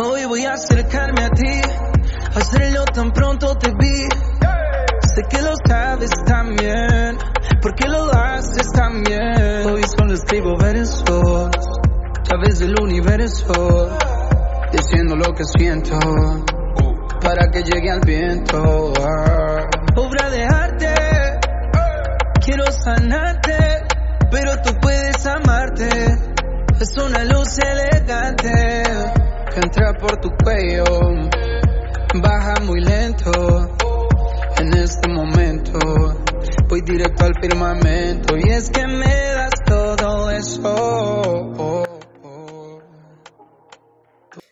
[0.00, 1.60] Hoy voy a acercarme a ti,
[2.36, 4.06] hacerlo tan pronto te vi.
[5.12, 7.18] Sé que lo sabes también,
[7.60, 9.66] porque lo haces también.
[9.66, 13.98] Hoy solo escribo versos, a través del universo,
[14.70, 15.98] diciendo lo que siento,
[17.20, 18.92] para que llegue al viento.
[19.96, 20.94] Obra de arte,
[22.40, 23.82] quiero sanarte,
[24.30, 25.88] pero tú puedes amarte.
[26.80, 28.87] Es una luz elegante
[29.60, 30.84] que por tu cuello,
[32.22, 33.30] baja muy lento.
[34.58, 35.78] En este momento
[36.68, 41.84] voy directo al firmamento y es que me das todo eso.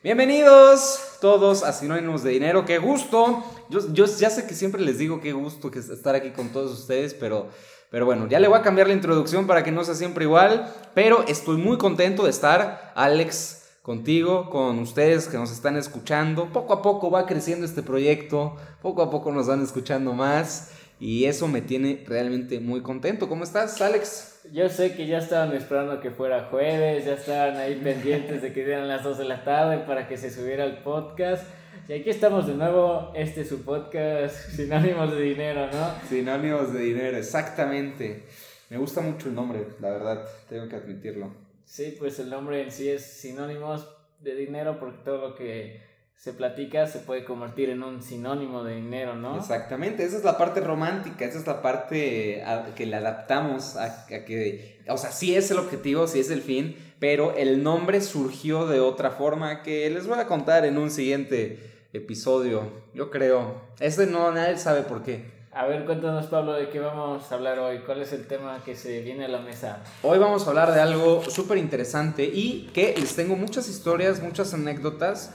[0.02, 3.44] Bienvenidos todos a Sinónimos de Dinero, qué gusto.
[3.68, 6.48] Yo, yo ya sé que siempre les digo qué gusto que es estar aquí con
[6.48, 7.48] todos ustedes, pero,
[7.90, 10.72] pero bueno, ya le voy a cambiar la introducción para que no sea siempre igual.
[10.94, 16.46] Pero estoy muy contento de estar, Alex, contigo, con ustedes que nos están escuchando.
[16.52, 21.26] Poco a poco va creciendo este proyecto, poco a poco nos van escuchando más y
[21.26, 23.28] eso me tiene realmente muy contento.
[23.28, 24.40] ¿Cómo estás, Alex?
[24.52, 28.64] Yo sé que ya estaban esperando que fuera jueves, ya estaban ahí pendientes de que
[28.64, 31.46] dieran las 2 de la tarde para que se subiera el podcast.
[31.88, 36.08] Y aquí estamos de nuevo, este es su podcast, Sinónimos de Dinero, ¿no?
[36.08, 38.24] Sinónimos de Dinero, exactamente.
[38.68, 41.45] Me gusta mucho el nombre, la verdad, tengo que admitirlo.
[41.66, 43.86] Sí, pues el nombre en sí es Sinónimos
[44.20, 45.84] de Dinero porque todo lo que
[46.16, 49.36] se platica se puede convertir en un sinónimo de dinero, ¿no?
[49.36, 54.06] Exactamente, esa es la parte romántica, esa es la parte a, que le adaptamos a,
[54.06, 58.00] a, que, o sea, sí es el objetivo, sí es el fin, pero el nombre
[58.00, 63.60] surgió de otra forma que les voy a contar en un siguiente episodio, yo creo.
[63.78, 65.35] Este no, nadie sabe por qué.
[65.56, 68.76] A ver, cuéntanos Pablo de qué vamos a hablar hoy, cuál es el tema que
[68.76, 69.82] se viene a la mesa.
[70.02, 74.52] Hoy vamos a hablar de algo súper interesante y que les tengo muchas historias, muchas
[74.52, 75.30] anécdotas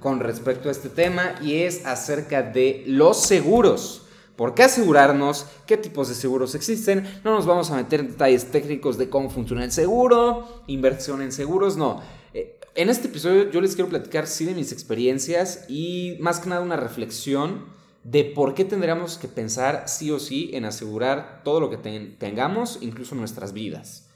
[0.00, 4.06] con respecto a este tema y es acerca de los seguros.
[4.34, 5.44] ¿Por qué asegurarnos?
[5.66, 7.06] ¿Qué tipos de seguros existen?
[7.22, 11.32] No nos vamos a meter en detalles técnicos de cómo funciona el seguro, inversión en
[11.32, 12.00] seguros, no.
[12.32, 16.48] Eh, en este episodio yo les quiero platicar sí de mis experiencias y más que
[16.48, 17.75] nada una reflexión
[18.06, 22.78] de por qué tendríamos que pensar sí o sí en asegurar todo lo que tengamos,
[22.80, 24.08] incluso nuestras vidas.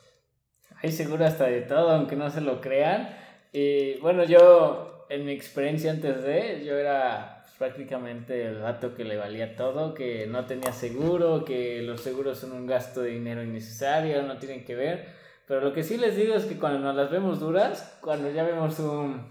[0.81, 3.09] Hay seguro hasta de todo, aunque no se lo crean.
[3.53, 9.17] Y bueno, yo en mi experiencia antes de, yo era prácticamente el gato que le
[9.17, 14.23] valía todo, que no tenía seguro, que los seguros son un gasto de dinero innecesario,
[14.23, 15.09] no tienen que ver.
[15.49, 18.45] Pero lo que sí les digo es que cuando nos las vemos duras, cuando ya
[18.45, 19.27] vemos un,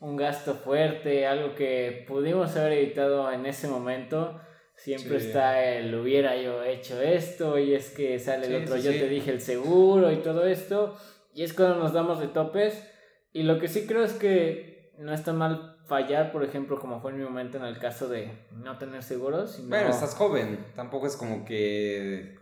[0.00, 4.40] un gasto fuerte, algo que pudimos haber evitado en ese momento,
[4.76, 9.08] siempre está el hubiera yo hecho esto y es que sale el otro yo te
[9.08, 10.96] dije el seguro y todo esto.
[11.34, 12.84] Y es cuando nos damos de topes.
[13.32, 17.12] Y lo que sí creo es que no está mal fallar, por ejemplo, como fue
[17.12, 19.52] en mi momento en el caso de no tener seguros.
[19.52, 19.68] Sino...
[19.68, 22.36] Bueno, estás joven, tampoco es como que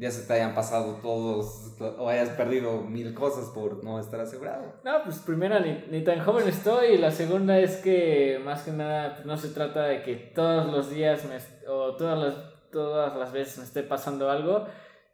[0.00, 4.72] ya se te hayan pasado todos o hayas perdido mil cosas por no estar asegurado.
[4.82, 8.72] No, pues primero ni, ni tan joven estoy y la segunda es que más que
[8.72, 11.36] nada pues, no se trata de que todos los días me,
[11.70, 12.34] o todas las,
[12.72, 14.66] todas las veces me esté pasando algo.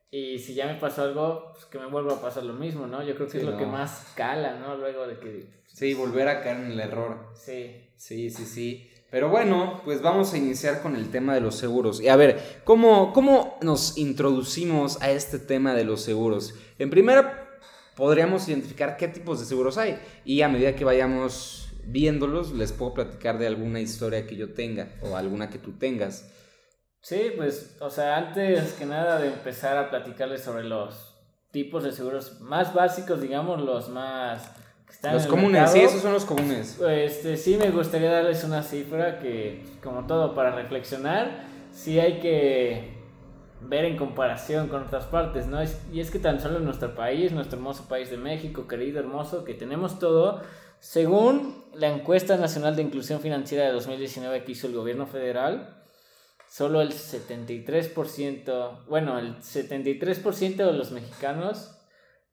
[0.09, 3.03] Y si ya me pasó algo, pues que me vuelva a pasar lo mismo, ¿no?
[3.03, 4.77] Yo creo que es lo que más cala, ¿no?
[4.77, 7.33] Luego de que Sí, volver a caer en el error.
[7.35, 7.91] Sí.
[7.97, 8.91] Sí, sí, sí.
[9.11, 12.01] Pero bueno, pues vamos a iniciar con el tema de los seguros.
[12.01, 16.55] Y a ver, ¿cómo, cómo nos introducimos a este tema de los seguros?
[16.79, 17.49] En primera,
[17.95, 19.99] podríamos identificar qué tipos de seguros hay.
[20.25, 24.89] Y a medida que vayamos viéndolos, les puedo platicar de alguna historia que yo tenga
[25.03, 26.33] o alguna que tú tengas.
[27.01, 31.15] Sí, pues, o sea, antes que nada de empezar a platicarles sobre los
[31.53, 34.51] tipos de seguros más básicos, digamos, los más
[35.03, 36.81] los comunes, sí, esos son los comunes.
[36.81, 42.97] Este, sí, me gustaría darles una cifra que, como todo, para reflexionar, sí hay que
[43.61, 45.59] ver en comparación con otras partes, ¿no?
[45.93, 49.45] y es que tan solo en nuestro país, nuestro hermoso país de México, querido, hermoso,
[49.45, 50.43] que tenemos todo,
[50.79, 55.83] según la encuesta nacional de inclusión financiera de 2019 que hizo el gobierno federal,
[56.49, 61.76] solo el 73%, bueno, el 73% de los mexicanos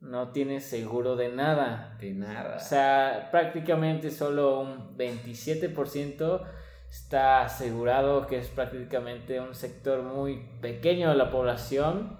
[0.03, 1.97] no tiene seguro de nada.
[1.99, 2.57] De nada.
[2.57, 6.41] O sea, prácticamente solo un 27%
[6.89, 12.17] está asegurado, que es prácticamente un sector muy pequeño de la población,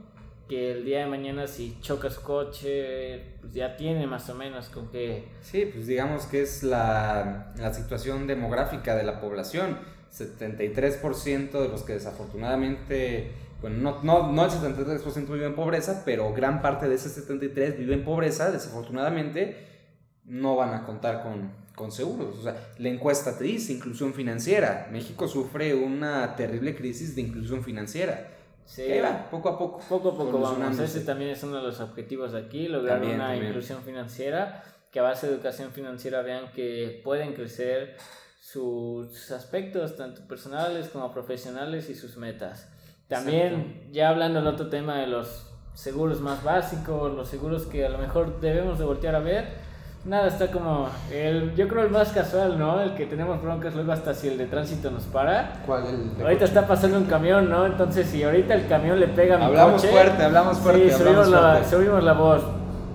[0.47, 4.89] que el día de mañana si chocas coche, pues ya tiene más o menos con
[4.89, 5.27] qué...
[5.41, 9.77] Sí, pues digamos que es la, la situación demográfica de la población.
[10.11, 13.31] 73% de los que desafortunadamente
[13.63, 17.77] bueno, no, no, no el 73% vive en pobreza, pero gran parte de ese 73%
[17.77, 19.55] vive en pobreza, desafortunadamente,
[20.25, 22.39] no van a contar con, con seguros.
[22.39, 24.89] O sea, la encuesta te dice inclusión financiera.
[24.91, 28.31] México sufre una terrible crisis de inclusión financiera.
[28.65, 29.79] Sí, va, poco a poco.
[29.87, 30.79] Poco a poco vamos.
[30.79, 33.47] Ese también es uno de los objetivos de aquí, lograr También, una también.
[33.47, 34.61] inclusión financiera,
[34.91, 37.95] que a base de educación financiera vean que pueden crecer
[38.41, 42.67] sus aspectos, tanto personales como profesionales y sus metas.
[43.07, 47.89] También, ya hablando del otro tema de los seguros más básicos, los seguros que a
[47.89, 49.45] lo mejor debemos de voltear a ver,
[50.05, 52.81] nada, está como, el, yo creo el más casual, ¿no?
[52.81, 55.61] El que tenemos broncas luego hasta si el de tránsito nos para.
[55.65, 55.85] ¿Cuál?
[55.85, 56.45] El de Ahorita coche?
[56.45, 57.65] está pasando un camión, ¿no?
[57.65, 59.91] Entonces, si ahorita el camión le pega a mi Hablamos coche...
[59.93, 61.69] fuerte, hablamos fuerte, Sí, hablamos subimos la, fuerte.
[61.69, 62.43] subimos la voz.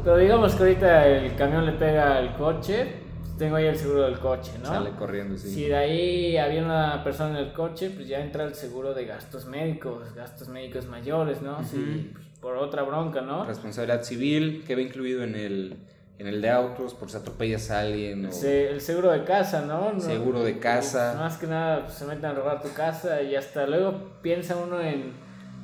[0.04, 3.02] Pero digamos que ahorita el camión le pega al coche,
[3.38, 4.67] tengo ahí el seguro del coche, ¿no?
[4.69, 5.49] Sale corriendo, sí.
[5.55, 9.06] Si de ahí había una persona en el coche, pues ya entra el seguro de
[9.06, 11.62] gastos médicos, gastos médicos mayores, ¿no?
[11.64, 13.44] Si pues, por otra bronca, ¿no?
[13.44, 15.76] Responsabilidad civil, que va incluido en el,
[16.19, 18.26] en el de autos, por si atropellas a alguien.
[18.26, 19.93] o- Se- el seguro de casa, ¿no?
[19.93, 21.14] No- Seguro de casa.
[21.19, 24.81] Más que nada pues, se meten a robar tu casa y hasta luego piensa uno
[24.81, 25.12] en...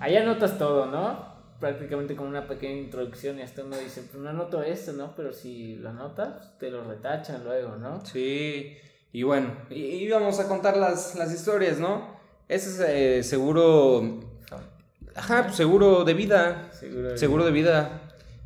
[0.01, 1.34] Allá notas todo, ¿no?
[1.65, 5.15] Prácticamente como una pequeña introducción y hasta uno dice, pues no anoto esto, ¿no?
[5.17, 8.05] Pero si lo anotas, te lo retachan luego, ¿no?
[8.05, 8.77] Sí,
[9.13, 12.15] y bueno, y, y vamos a contar las, las historias, ¿no?
[12.49, 14.21] Ese es eh, seguro.
[15.15, 16.69] Ajá, pues, seguro de vida.
[16.73, 18.01] Seguro de Seguro de vida.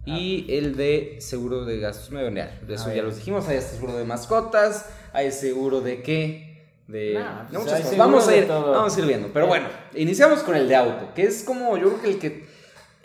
[0.07, 3.49] Y el de seguro de gastos medio De eso A ya los dijimos.
[3.49, 4.87] Hay seguro de mascotas.
[5.13, 6.67] Hay seguro de qué.
[6.87, 7.99] De, de pues muchas cosas.
[7.99, 9.29] Vamos a, ir, vamos a ir viendo.
[9.33, 11.13] Pero bueno, iniciamos con el de auto.
[11.15, 12.48] Que es como, yo creo que el que.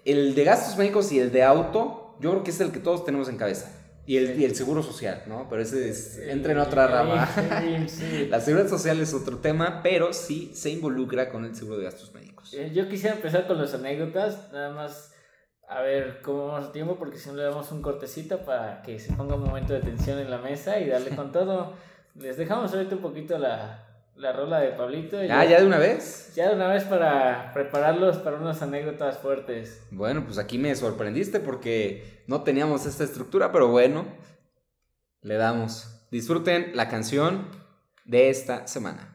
[0.06, 3.06] El de gastos médicos y el de auto, yo creo que es el que todos
[3.06, 3.72] tenemos en cabeza.
[4.06, 5.48] Y el, y el seguro social, ¿no?
[5.50, 7.26] Pero ese es, entra en otra rama.
[7.62, 8.28] Sí, sí.
[8.30, 12.14] La seguridad social es otro tema, pero sí se involucra con el seguro de gastos
[12.14, 12.54] médicos.
[12.54, 15.14] Eh, Yo quisiera empezar con las anécdotas, nada más
[15.70, 19.00] a ver cómo vamos a tiempo, porque si no le damos un cortecito para que
[19.00, 21.74] se ponga un momento de tensión en la mesa y darle con todo.
[22.16, 25.24] Les dejamos ahorita un poquito la, la rola de Pablito.
[25.24, 26.34] y Ah, ya de una vez.
[26.36, 29.82] Ya de una vez para prepararlos para unas anécdotas fuertes.
[29.92, 34.06] Bueno, pues aquí me sorprendiste porque no teníamos esta estructura, pero bueno,
[35.22, 35.90] le damos.
[36.12, 37.48] Disfruten la canción
[38.06, 39.10] de esta semana.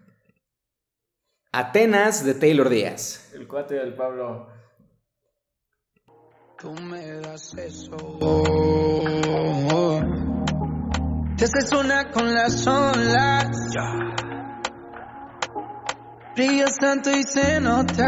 [1.52, 3.32] Atenas de Taylor Díaz.
[3.34, 4.48] El cuate del Pablo.
[6.58, 7.96] Tú me das eso.
[11.36, 13.46] Te haces una con las olas.
[16.38, 18.04] Brillas tanto y se nota.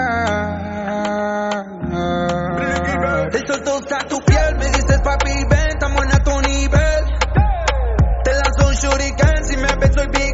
[3.32, 7.04] El sol toca tu piel, me dices papi, ven, estamos en tu nivel.
[8.22, 10.29] Te lanzo un shuriken si me ves soy Big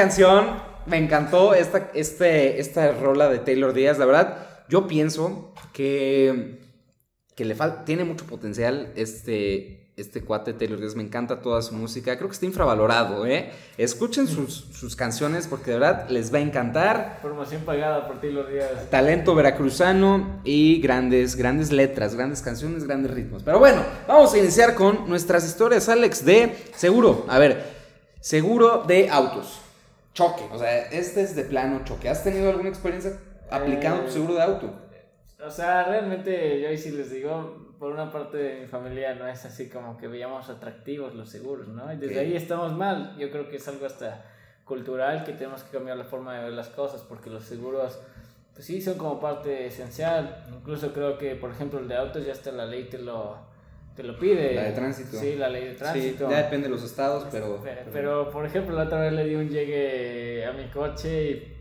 [0.00, 0.46] canción,
[0.86, 3.98] me encantó esta, este, esta rola de Taylor Díaz.
[3.98, 6.58] La verdad, yo pienso que,
[7.34, 7.54] que le
[7.84, 10.96] tiene mucho potencial este, este cuate Taylor Díaz.
[10.96, 12.16] Me encanta toda su música.
[12.16, 13.52] Creo que está infravalorado, ¿eh?
[13.76, 17.18] Escuchen sus, sus canciones porque de verdad les va a encantar.
[17.20, 18.88] Promoción pagada por ti los días.
[18.88, 23.42] Talento veracruzano y grandes, grandes letras, grandes canciones, grandes ritmos.
[23.42, 27.26] Pero bueno, vamos a iniciar con nuestras historias, Alex, de seguro.
[27.28, 27.62] A ver,
[28.22, 29.60] seguro de autos.
[30.12, 30.48] Choque.
[30.52, 32.08] O sea, este es de plano choque.
[32.08, 33.12] ¿Has tenido alguna experiencia
[33.50, 34.74] aplicando tu Eh, seguro de auto?
[35.44, 39.26] O sea, realmente yo ahí sí les digo, por una parte de mi familia no
[39.26, 41.90] es así como que veíamos atractivos los seguros, ¿no?
[41.92, 43.16] Y desde ahí estamos mal.
[43.18, 44.24] Yo creo que es algo hasta
[44.64, 47.98] cultural que tenemos que cambiar la forma de ver las cosas porque los seguros,
[48.52, 50.44] pues sí, son como parte esencial.
[50.54, 53.38] Incluso creo que, por ejemplo, el de autos ya hasta la ley te lo,
[54.00, 54.54] te lo pide.
[54.54, 55.16] La de tránsito.
[55.18, 56.26] Sí, la ley de tránsito.
[56.26, 57.62] Sí, ya depende de los estados, pero...
[57.62, 61.56] Pe- Pero, por ejemplo, la otra vez le di un llegue a mi coche y,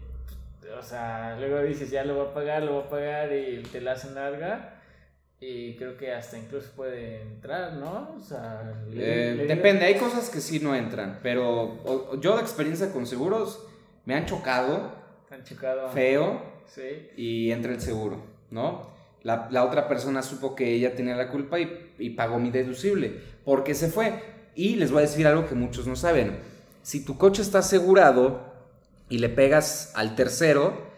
[0.77, 3.81] o sea, luego dices, ya lo voy a pagar, lo voy a pagar y te
[3.81, 4.75] la hacen larga.
[5.41, 8.15] Y creo que hasta incluso puede entrar, ¿no?
[8.17, 12.35] O sea, Eh, le- le- depende, hay cosas que sí no entran, pero o yo
[12.35, 13.65] de experiencia con seguros
[14.05, 14.91] me han chocado
[15.31, 15.89] Han chocado.
[15.89, 17.09] feo Sí.
[17.15, 18.89] y entra el seguro, ¿no?
[19.23, 23.75] La, otra persona supo que ella tenía la culpa y, y pagó mi deducible, porque
[23.75, 24.23] se fue.
[24.55, 26.39] Y les voy a decir algo que muchos no saben.
[26.81, 28.53] Si tu coche está asegurado
[29.09, 30.89] y le pegas al tercero,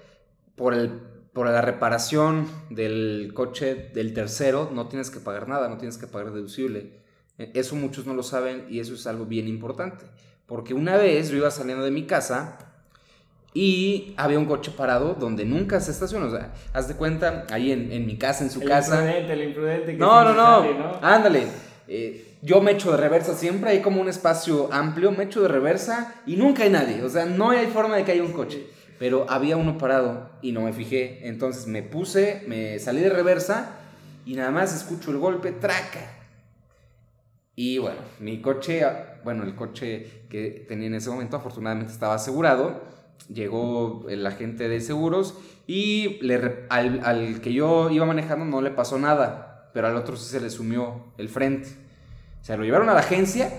[0.56, 0.90] por, el,
[1.34, 6.08] por la reparación del coche del tercero, no tienes que pagar nada, no tienes que
[6.08, 7.02] pagar deducible.
[7.38, 10.06] Eh, Eso muchos no lo saben y eso es algo bien importante.
[10.46, 12.71] Porque una vez yo iba saliendo de mi casa
[13.54, 16.26] y había un coche parado donde nunca se estaciona.
[16.28, 18.96] O sea, haz de cuenta, ahí en, en mi casa, en su el casa.
[19.02, 20.62] imprudente, el imprudente que No, no, no.
[20.62, 21.00] sale, ¿no?
[21.02, 21.48] Ándale.
[21.88, 25.48] Eh, yo me echo de reversa siempre, hay como un espacio amplio, me echo de
[25.50, 27.04] reversa y nunca hay nadie.
[27.04, 28.66] O sea, no hay forma de que haya un coche.
[28.98, 31.28] Pero había uno parado y no me fijé.
[31.28, 33.72] Entonces me puse, me salí de reversa
[34.26, 36.20] y nada más escucho el golpe, traca.
[37.56, 38.84] Y bueno, mi coche,
[39.24, 42.82] bueno, el coche que tenía en ese momento afortunadamente estaba asegurado.
[43.28, 45.38] Llegó el agente de seguros
[45.68, 50.18] y le al, al que yo iba manejando no le pasó nada, pero al otro
[50.18, 51.70] sí se le sumió el frente.
[52.42, 53.52] Se lo llevaron a la agencia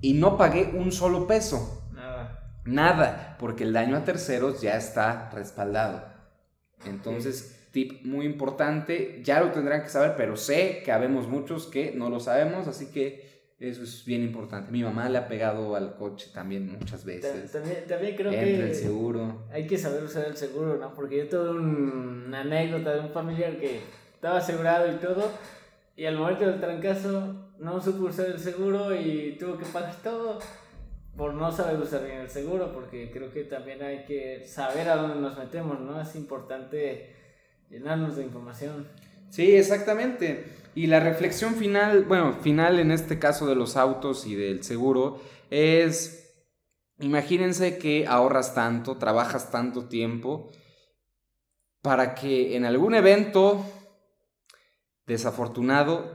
[0.00, 1.82] y no pagué un solo peso.
[1.92, 2.60] Nada.
[2.64, 6.04] Nada, porque el daño a terceros ya está respaldado.
[6.84, 11.92] Entonces, tip muy importante, ya lo tendrán que saber, pero sé que habemos muchos que
[11.92, 14.70] no lo sabemos, así que eso es bien importante.
[14.70, 17.52] Mi mamá le ha pegado al coche también muchas veces.
[17.52, 19.44] También, también creo Entra el que seguro.
[19.50, 20.92] hay que saber usar el seguro, ¿no?
[20.94, 23.80] Porque yo tuve un- una anécdota de un familiar que
[24.14, 25.30] estaba asegurado y todo,
[25.96, 30.38] y al momento del trancazo no supo usar el seguro y tuvo que pagar todo
[31.16, 34.96] por no saber usar bien el seguro, porque creo que también hay que saber a
[34.96, 35.98] dónde nos metemos, ¿no?
[35.98, 37.14] Es importante
[37.70, 38.86] llenarnos de información.
[39.30, 40.44] Sí, exactamente.
[40.76, 45.22] Y la reflexión final, bueno, final en este caso de los autos y del seguro,
[45.48, 46.34] es,
[46.98, 50.52] imagínense que ahorras tanto, trabajas tanto tiempo,
[51.80, 53.64] para que en algún evento
[55.06, 56.14] desafortunado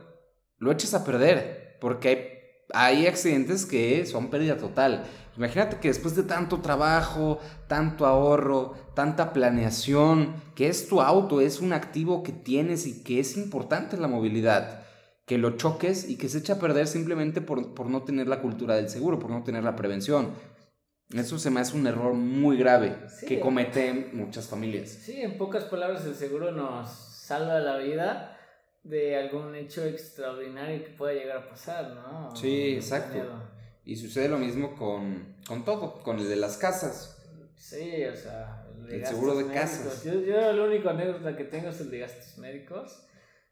[0.58, 2.41] lo eches a perder, porque hay,
[2.74, 5.04] hay accidentes que son pérdida total.
[5.38, 11.62] Imagínate que después de tanto trabajo, tanto ahorro, tanta planeación, que es tu auto, es
[11.62, 14.82] un activo que tienes y que es importante en la movilidad,
[15.26, 18.42] que lo choques y que se eche a perder simplemente por, por no tener la
[18.42, 20.30] cultura del seguro, por no tener la prevención.
[21.14, 23.26] Eso se me hace un error muy grave Sí.
[23.26, 24.90] que cometen muchas familias.
[24.90, 28.31] Sí, en pocas palabras, el seguro nos salva la vida
[28.84, 32.36] de algún hecho extraordinario que pueda llegar a pasar, ¿no?
[32.36, 33.20] Sí, exacto.
[33.86, 37.18] Y sucede lo mismo con, con todo, con el de las casas.
[37.56, 39.62] Sí, o sea, de El gastos seguro de médicos.
[39.62, 40.04] casas.
[40.04, 43.08] Yo, yo el único anécdota que tengo es el de gastos médicos.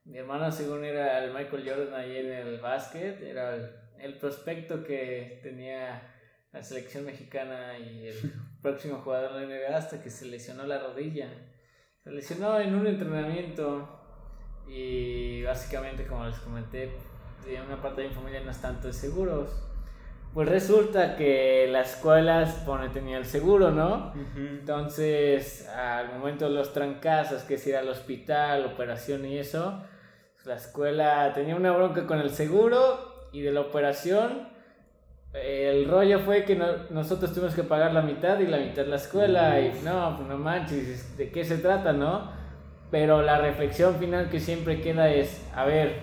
[0.06, 3.70] Mi hermano, según era el Michael Jordan ahí en el básquet, era el,
[4.00, 6.16] el prospecto que tenía
[6.52, 10.80] la selección mexicana y el próximo jugador de la NBA hasta que se lesionó la
[10.80, 11.30] rodilla.
[12.04, 13.99] Se lesionó en un entrenamiento
[14.70, 16.92] y básicamente, como les comenté,
[17.66, 19.50] una parte de mi familia no es tanto de seguros.
[20.34, 24.14] Pues resulta que la escuela supone tenía el seguro, ¿no?
[24.60, 29.82] Entonces, al momento de los trancazos, que es ir al hospital, operación y eso,
[30.46, 34.48] la escuela tenía una bronca con el seguro y de la operación.
[35.34, 38.96] El rollo fue que no- nosotros tuvimos que pagar la mitad y la mitad la
[38.98, 39.60] escuela.
[39.60, 42.32] Y no, pues no manches, ¿de qué se trata, no?
[42.92, 46.00] Pero la reflexión final que siempre queda es: a ver,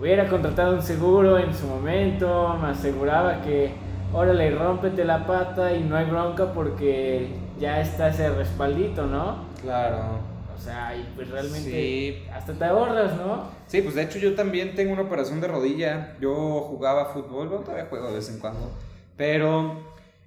[0.00, 3.70] hubiera contratado un seguro en su momento, me aseguraba que,
[4.12, 7.28] órale, rómpete la pata y no hay bronca porque
[7.60, 9.44] ya está ese respaldito, ¿no?
[9.62, 10.30] Claro.
[10.56, 12.24] O sea, y pues realmente Sí.
[12.34, 13.44] hasta te ahorras, ¿no?
[13.66, 16.16] Sí, pues de hecho yo también tengo una operación de rodilla.
[16.20, 18.70] Yo jugaba fútbol, bueno, todavía juego de vez en cuando.
[19.16, 19.76] Pero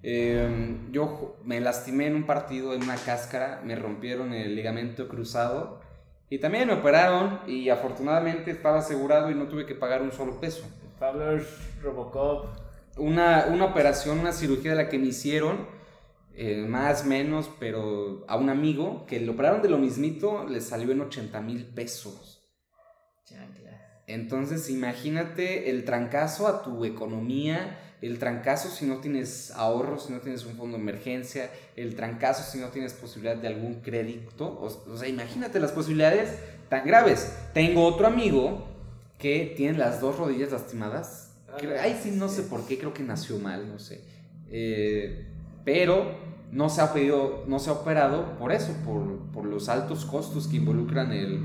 [0.03, 5.81] eh, yo me lastimé en un partido en una cáscara, me rompieron el ligamento cruzado.
[6.29, 10.39] Y también me operaron y afortunadamente estaba asegurado y no tuve que pagar un solo
[10.39, 10.65] peso.
[10.99, 11.39] Pablo
[11.81, 12.47] Robocop.
[12.97, 15.67] Una, una operación, una cirugía de la que me hicieron,
[16.35, 20.91] eh, más menos, pero a un amigo que le operaron de lo mismito, le salió
[20.91, 22.41] en 80 mil pesos.
[23.25, 23.81] Chanclas.
[24.07, 30.19] Entonces, imagínate el trancazo a tu economía, el trancazo si no tienes ahorros, si no
[30.19, 34.45] tienes un fondo de emergencia, el trancazo si no tienes posibilidad de algún crédito.
[34.45, 36.29] O, o sea, imagínate las posibilidades
[36.69, 37.31] tan graves.
[37.53, 38.65] Tengo otro amigo
[39.19, 41.31] que tiene las dos rodillas lastimadas.
[41.57, 44.01] Creo- Ay, sí, no sé por qué, creo que nació mal, no sé.
[44.49, 45.25] Eh,
[45.63, 46.11] pero
[46.51, 50.47] no se ha pedido, no se ha operado por eso, por, por los altos costos
[50.47, 51.39] que involucran el,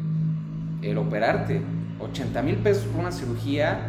[0.82, 1.60] el operarte.
[2.00, 3.88] 80 mil pesos por una cirugía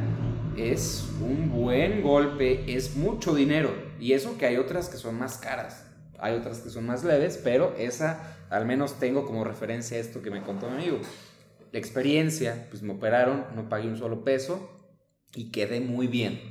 [0.59, 3.73] es un buen golpe, es mucho dinero.
[3.99, 5.85] Y eso que hay otras que son más caras.
[6.17, 10.31] Hay otras que son más leves, pero esa al menos tengo como referencia esto que
[10.31, 10.99] me contó mi amigo.
[11.71, 14.69] La experiencia, pues me operaron, no pagué un solo peso
[15.33, 16.41] y quedé muy bien.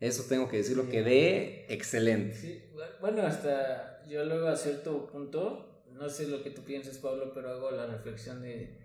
[0.00, 2.34] Eso tengo que decirlo, quedé excelente.
[2.34, 2.62] Sí,
[3.00, 7.50] bueno, hasta yo luego a cierto punto, no sé lo que tú piensas, Pablo, pero
[7.50, 8.78] hago la reflexión de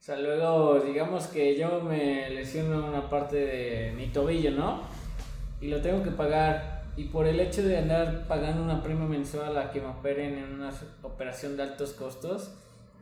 [0.00, 4.80] o sea, luego, digamos que yo me lesiono una parte de mi tobillo, ¿no?
[5.60, 6.84] Y lo tengo que pagar.
[6.96, 10.54] Y por el hecho de andar pagando una prima mensual a que me operen en
[10.54, 10.70] una
[11.02, 12.50] operación de altos costos,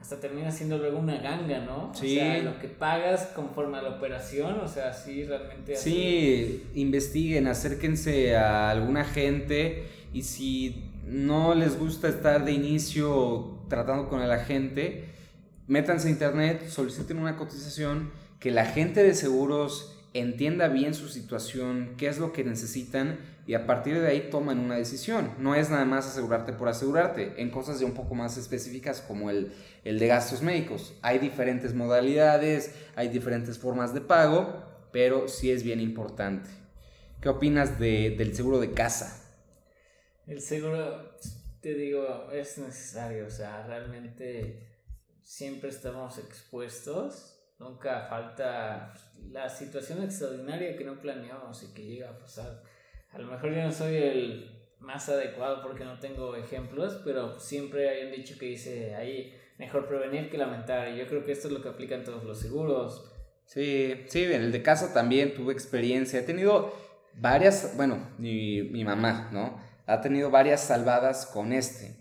[0.01, 1.93] hasta termina siendo luego una ganga, ¿no?
[1.95, 2.19] Sí.
[2.19, 5.75] O sea, lo que pagas conforme a la operación, o sea, sí, realmente.
[5.75, 5.91] Así.
[5.91, 14.09] Sí, investiguen, acérquense a alguna gente y si no les gusta estar de inicio tratando
[14.09, 15.17] con el agente,
[15.69, 18.11] métanse a internet, soliciten una cotización,
[18.41, 23.55] que la gente de seguros entienda bien su situación, qué es lo que necesitan y
[23.55, 25.33] a partir de ahí toman una decisión.
[25.39, 29.31] No es nada más asegurarte por asegurarte, en cosas ya un poco más específicas como
[29.31, 29.53] el,
[29.85, 30.95] el de gastos médicos.
[31.03, 36.51] Hay diferentes modalidades, hay diferentes formas de pago, pero sí es bien importante.
[37.21, 39.25] ¿Qué opinas de, del seguro de casa?
[40.27, 41.17] El seguro,
[41.61, 44.68] te digo, es necesario, o sea, realmente
[45.29, 48.95] siempre estamos expuestos, nunca falta
[49.31, 52.63] la situación extraordinaria que no planeamos y que llega a pasar.
[53.11, 57.91] A lo mejor yo no soy el más adecuado porque no tengo ejemplos, pero siempre
[57.91, 61.49] hay un dicho que dice ahí, mejor prevenir que lamentar, y yo creo que esto
[61.49, 63.13] es lo que aplican todos los seguros.
[63.45, 66.73] Sí, sí, en el de casa también tuve experiencia, he tenido
[67.13, 69.61] varias, bueno, mi, mi mamá, ¿no?
[69.87, 71.97] Ha tenido varias salvadas con este.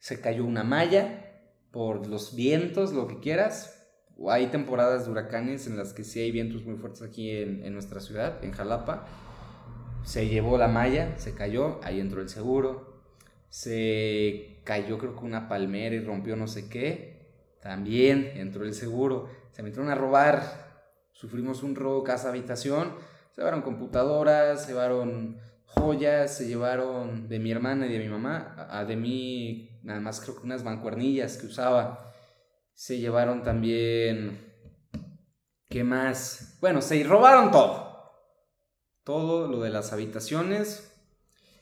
[0.00, 1.28] Se cayó una malla,
[1.72, 3.78] por los vientos, lo que quieras.
[4.28, 8.00] Hay temporadas de huracanes en las que sí hay vientos muy fuertes aquí en, nuestra
[8.00, 9.06] ciudad, en Jalapa.
[10.04, 13.02] Se llevó la malla, se cayó, ahí entró el seguro.
[13.48, 19.28] Se cayó creo que una palmera y rompió no sé qué, también entró el seguro.
[19.50, 20.42] Se metieron a robar,
[21.12, 22.94] sufrimos un robo casa habitación,
[23.32, 28.68] se llevaron computadoras, se llevaron joyas, se llevaron de mi hermana y de mi mamá,
[28.70, 32.12] a de mí nada más creo que unas mancuernillas que usaba.
[32.74, 34.50] Se llevaron también...
[35.68, 36.58] ¿Qué más?
[36.60, 38.12] Bueno, se robaron todo.
[39.04, 40.92] Todo lo de las habitaciones.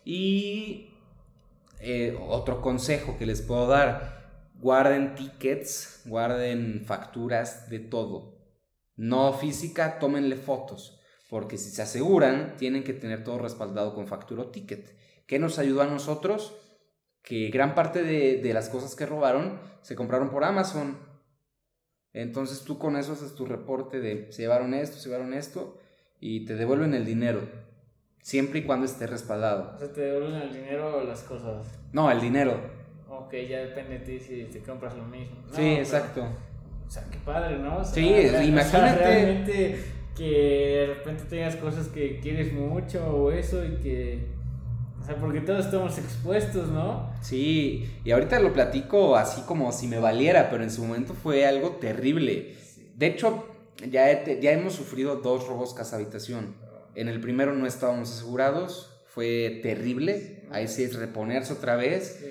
[0.04, 0.90] Y
[1.78, 4.50] eh, otro consejo que les puedo dar.
[4.54, 8.37] Guarden tickets, guarden facturas de todo.
[8.96, 11.00] No física, tómenle fotos.
[11.30, 14.94] Porque si se aseguran, tienen que tener todo respaldado con factura o ticket.
[15.26, 16.52] ¿Qué nos ayudó a nosotros?
[17.22, 20.98] Que gran parte de, las cosas que robaron se compraron por Amazon.
[22.12, 25.78] Entonces tú con eso haces tu reporte de se llevaron esto, se llevaron esto
[26.18, 27.42] y te devuelven el dinero.
[28.22, 29.72] Siempre y cuando esté respaldado.
[29.74, 31.78] O sea, te devuelven el dinero o las cosas.
[31.92, 32.61] No, el dinero.
[33.09, 35.37] Ok, ya depende de ti si te compras lo mismo.
[35.52, 36.26] sí, exacto.
[36.87, 37.85] O sea, qué padre, ¿no?
[37.85, 38.00] sí,
[38.44, 38.96] imagínate.
[38.96, 39.85] realmente
[40.16, 44.26] que de repente tengas cosas que quieres mucho o eso y que
[45.11, 47.12] sea, porque todos estamos expuestos, ¿no?
[47.20, 51.46] Sí, y ahorita lo platico así como si me valiera, pero en su momento fue
[51.46, 52.57] algo terrible.
[52.94, 53.46] De hecho,
[53.88, 56.55] ya, ya hemos sufrido dos robos casa habitación.
[56.94, 60.46] En el primero no estábamos asegurados, fue terrible.
[60.51, 62.25] Ahí sí es reponerse otra vez,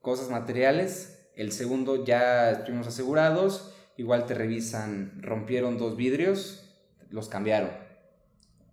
[0.00, 1.28] cosas materiales.
[1.36, 6.76] El segundo ya estuvimos asegurados, igual te revisan, rompieron dos vidrios,
[7.10, 7.70] los cambiaron.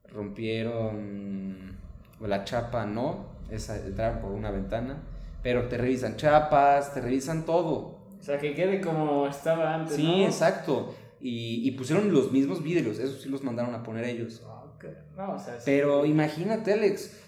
[0.07, 1.79] Rompieron
[2.19, 5.03] la chapa, no, es entrar por una ventana,
[5.43, 7.99] pero te revisan chapas, te revisan todo.
[8.19, 9.95] O sea, que quede como estaba antes.
[9.95, 10.95] Sí, exacto.
[11.19, 14.41] Y, y, pusieron los mismos vidrios, eso sí los mandaron a poner ellos.
[14.47, 14.63] Ah,
[15.15, 17.19] no, o sea, pero imagínate, Alex.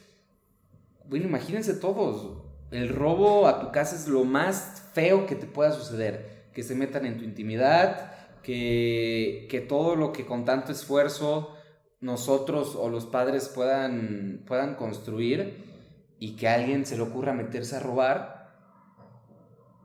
[1.07, 2.41] Bueno, imagínense todos.
[2.71, 6.45] El robo a tu casa es lo más feo que te pueda suceder.
[6.53, 11.55] Que se metan en tu intimidad, que, que todo lo que con tanto esfuerzo
[12.01, 15.72] nosotros o los padres puedan, puedan construir
[16.23, 18.55] y que a alguien se le ocurra meterse a robar,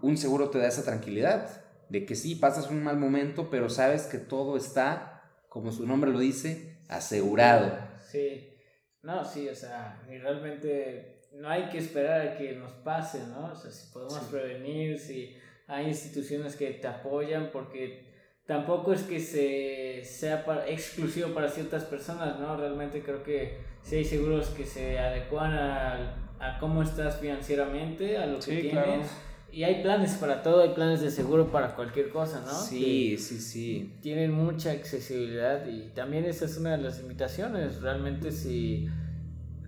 [0.03, 4.07] un seguro te da esa tranquilidad de que sí, pasas un mal momento, pero sabes
[4.07, 7.77] que todo está, como su nombre lo dice, asegurado.
[7.99, 8.57] Sí,
[9.03, 13.47] no, sí, o sea, y realmente no hay que esperar a que nos pase, ¿no?
[13.51, 18.15] O sea, si podemos prevenir, si hay instituciones que te apoyan, porque
[18.47, 22.57] tampoco es que se sea para, exclusivo para ciertas personas, ¿no?
[22.57, 28.27] Realmente creo que sí hay seguros que se adecuan al a cómo estás financieramente, a
[28.27, 29.09] lo que tienes.
[29.51, 32.53] Y hay planes para todo, hay planes de seguro para cualquier cosa, ¿no?
[32.53, 33.97] Sí, sí, sí.
[34.03, 37.81] Tienen mucha accesibilidad y también esa es una de las limitaciones.
[37.81, 38.89] Realmente si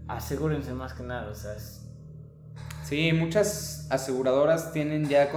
[0.07, 1.55] asegúrense más que nada, o sea,
[2.85, 5.31] Sí, muchas aseguradoras tienen ya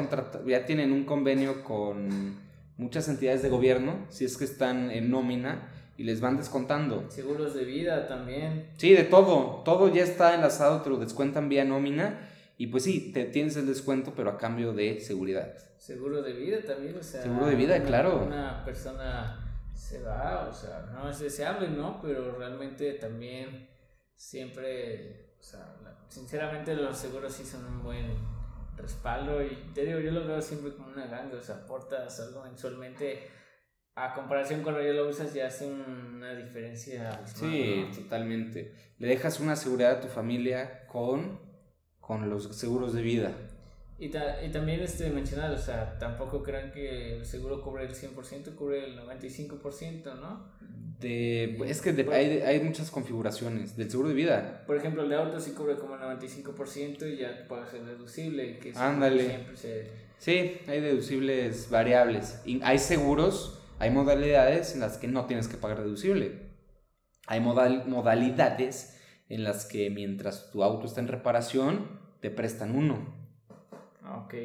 [0.48, 2.40] ya tienen un convenio con
[2.78, 7.06] muchas entidades de gobierno, si es que están en nómina y les van descontando.
[7.10, 8.70] Seguros de vida también.
[8.78, 13.12] Sí, de todo, todo ya está enlazado, te lo descuentan vía nómina y pues sí,
[13.14, 15.54] te tienes el descuento pero a cambio de seguridad.
[15.78, 17.22] Seguro de vida también, o sea.
[17.22, 18.24] Seguro de vida, claro.
[18.26, 19.40] Una persona
[19.74, 22.02] se va, o sea, no es deseable, ¿no?
[22.02, 23.68] Pero realmente también
[24.16, 25.76] siempre, o sea,
[26.08, 28.06] sinceramente los seguros sí son un buen
[28.78, 32.44] respaldo y te digo, yo lo veo siempre como una ganga, o sea, aportas algo
[32.44, 33.28] mensualmente
[33.96, 37.22] a comparación con lo que lo usas ya hace una diferencia.
[37.26, 38.74] Sí, totalmente.
[38.98, 41.40] Le dejas una seguridad a tu familia con,
[42.00, 43.32] con los seguros de vida.
[44.00, 48.56] Y, y también este, mencionar, o sea, tampoco crean que el seguro cubre el 100%,
[48.56, 50.52] cubre el 95%, ¿no?
[51.00, 54.64] De, es que hay, hay, muchas configuraciones del seguro de vida.
[54.66, 58.58] Por ejemplo, el de auto sí cubre como el 95% y ya puede ser deducible.
[58.58, 59.28] Que Ándale.
[59.28, 59.88] Siempre se...
[60.18, 62.42] Sí, hay deducibles variables.
[62.46, 66.50] Y hay seguros, hay modalidades en las que no tienes que pagar deducible.
[67.28, 73.14] Hay modal, modalidades en las que mientras tu auto está en reparación, te prestan uno.
[74.24, 74.36] Ok.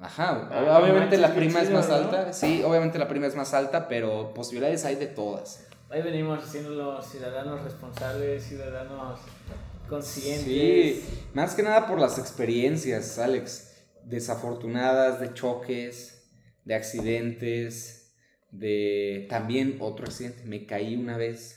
[0.00, 3.86] Ajá, ah, obviamente la prima es más alta, sí, obviamente la prima es más alta,
[3.86, 5.66] pero posibilidades hay de todas.
[5.90, 9.20] Ahí venimos siendo los ciudadanos responsables, ciudadanos
[9.88, 10.44] conscientes.
[10.44, 16.30] Sí, más que nada por las experiencias, Alex, desafortunadas, de choques,
[16.64, 17.99] de accidentes,
[18.50, 21.56] de también otro accidente, me caí una vez.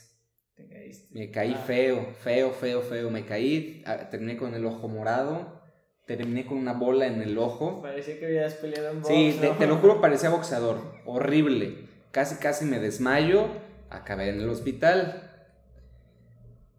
[0.54, 1.08] ¿Te caíste?
[1.12, 1.64] Me caí ah.
[1.66, 5.64] feo, feo, feo, feo, me caí, ah, terminé con el ojo morado
[6.06, 7.82] terminé con una bola en el ojo.
[7.82, 9.08] Parecía que habías peleado en box.
[9.08, 10.78] Sí, te, lo juro, parecía boxeador.
[11.06, 11.88] Horrible.
[12.10, 13.48] Casi, casi me desmayo.
[13.90, 15.30] Acabé en el hospital.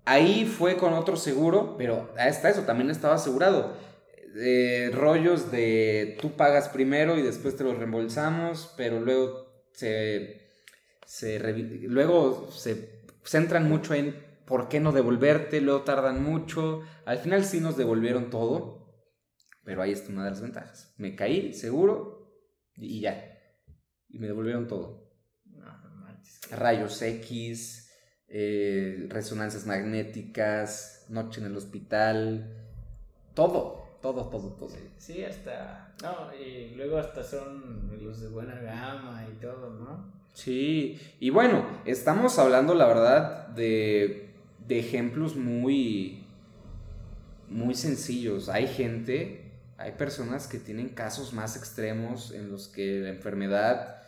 [0.05, 3.73] Ahí fue con otro seguro, pero hasta eso también estaba asegurado.
[4.37, 9.44] Eh, rollos de tú pagas primero y después te los reembolsamos, pero luego
[9.75, 10.41] se,
[11.05, 11.39] se
[11.87, 16.81] luego se centran mucho en por qué no devolverte, luego tardan mucho.
[17.05, 18.85] Al final sí nos devolvieron todo
[19.65, 20.93] pero ahí está una de las ventajas.
[20.97, 22.31] Me caí, seguro,
[22.77, 23.35] y ya.
[24.07, 25.11] Y me devolvieron todo.
[26.51, 27.91] Rayos X,
[28.27, 32.69] eh, resonancias magnéticas, noche en el hospital,
[33.33, 34.69] todo, todo, todo, todo.
[34.97, 40.13] Sí, hasta, no, y luego hasta son los de buena gama y todo, ¿no?
[40.33, 44.29] Sí, y bueno, estamos hablando, la verdad, de,
[44.67, 46.23] de ejemplos muy,
[47.49, 48.47] muy sencillos.
[48.47, 49.41] Hay gente
[49.77, 54.03] hay personas que tienen casos más extremos en los que la enfermedad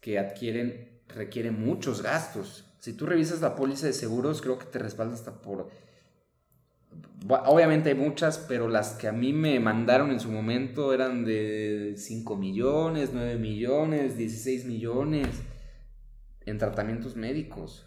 [0.00, 2.64] que adquieren requiere muchos gastos.
[2.80, 5.68] Si tú revisas la póliza de seguros, creo que te respalda hasta por...
[7.28, 11.94] Obviamente hay muchas, pero las que a mí me mandaron en su momento eran de
[11.96, 15.28] 5 millones, 9 millones, 16 millones
[16.46, 17.86] en tratamientos médicos.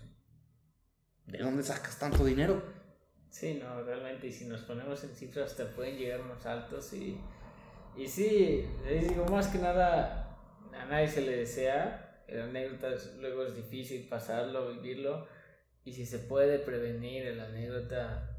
[1.25, 2.61] ¿De dónde sacas tanto dinero?
[3.29, 6.91] Sí, no, realmente, y si nos ponemos en cifras, hasta pueden llegar más altos.
[6.93, 7.17] Y,
[7.97, 10.37] y sí, les digo, más que nada,
[10.77, 12.25] a nadie se le desea.
[12.27, 15.25] El anécdota luego es difícil pasarlo, vivirlo.
[15.85, 18.30] Y si se puede prevenir el anécdota,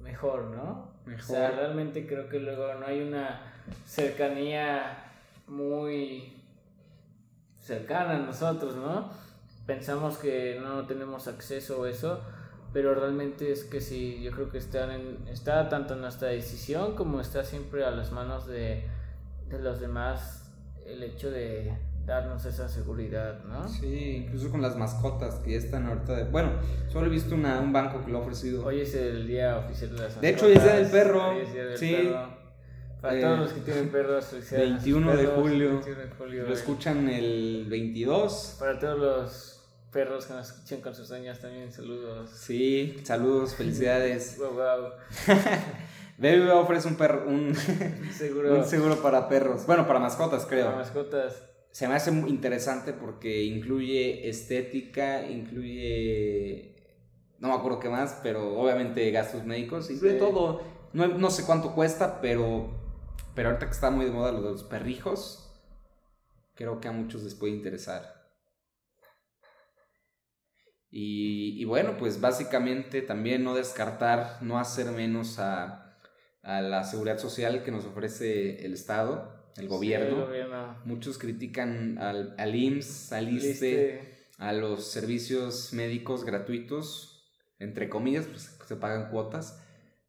[0.00, 0.92] mejor, ¿no?
[1.06, 1.24] Mejor.
[1.24, 3.40] O sea, realmente creo que luego no hay una
[3.84, 5.04] cercanía
[5.46, 6.34] muy
[7.58, 9.10] cercana a nosotros, ¿no?
[9.66, 12.22] Pensamos que no tenemos acceso a eso
[12.72, 16.94] pero realmente es que sí, yo creo que están en, está tanto en nuestra decisión
[16.94, 18.84] como está siempre a las manos de,
[19.48, 20.52] de los demás
[20.84, 21.74] el hecho de
[22.08, 23.68] darnos esa seguridad, ¿no?
[23.68, 26.16] Sí, incluso con las mascotas que ya están ahorita.
[26.16, 26.52] De, bueno,
[26.90, 28.64] solo he visto una, un banco que lo ha ofrecido.
[28.64, 30.22] Hoy es el día oficial de las mascotas.
[30.22, 31.32] De hecho, es día del perro.
[31.76, 32.10] sí.
[33.00, 35.70] Para todos eh, los que tienen perros, 21 de julio.
[35.74, 36.48] 21 de julio.
[36.48, 38.56] Lo escuchan el 22.
[38.58, 42.30] Para todos los perros que nos escuchan con sus dueñas también, saludos.
[42.30, 44.36] Sí, saludos, felicidades.
[44.38, 44.90] wow, wow.
[46.18, 47.54] Baby ofrece un perro, un
[48.12, 48.54] seguro.
[48.58, 49.64] un seguro para perros.
[49.66, 50.66] Bueno, para mascotas, creo.
[50.66, 51.47] Para mascotas.
[51.70, 56.74] Se me hace interesante porque incluye estética, incluye.
[57.38, 60.60] No me acuerdo qué más, pero obviamente gastos médicos, incluye todo.
[60.92, 62.76] No, no, sé cuánto cuesta, pero.
[63.34, 65.48] Pero ahorita que está muy de moda lo de los perrijos,
[66.54, 68.18] creo que a muchos les puede interesar.
[70.90, 75.98] Y, bueno, pues básicamente también no descartar, no hacer menos a,
[76.42, 80.06] a la seguridad social que nos ofrece el Estado, el gobierno.
[80.08, 80.76] Sí, el gobierno.
[80.84, 88.56] Muchos critican al, al IMSS, al Viste, a los servicios médicos gratuitos, entre comillas, pues
[88.66, 89.58] se pagan cuotas,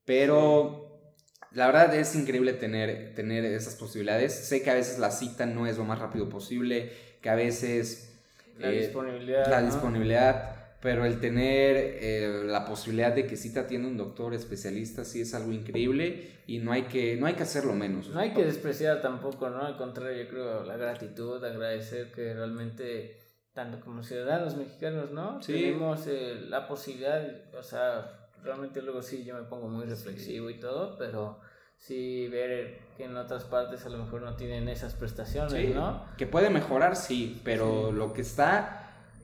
[0.05, 1.13] pero
[1.51, 4.33] la verdad es increíble tener, tener esas posibilidades.
[4.33, 8.19] Sé que a veces la cita no es lo más rápido posible, que a veces
[8.57, 9.47] La eh, disponibilidad.
[9.49, 9.65] la ¿no?
[9.67, 15.03] disponibilidad, pero el tener eh, la posibilidad de que sí te atienda un doctor especialista
[15.03, 18.09] sí es algo increíble y no hay que, no hay que hacerlo menos.
[18.09, 19.61] No hay que despreciar tampoco, ¿no?
[19.61, 23.17] Al contrario, yo creo la gratitud, agradecer que realmente,
[23.53, 25.41] tanto como ciudadanos mexicanos, ¿no?
[25.41, 25.53] Sí.
[25.53, 30.59] Tenemos eh, la posibilidad, o sea, realmente luego sí yo me pongo muy reflexivo y
[30.61, 31.41] todo, pero
[31.75, 36.05] sí ver que en otras partes a lo mejor no tienen esas prestaciones, Sí, ¿no?
[36.17, 37.97] Que puede mejorar, sí, pero Sí.
[37.97, 38.78] lo que está